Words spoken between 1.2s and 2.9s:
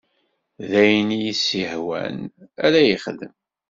i s-yehwan ara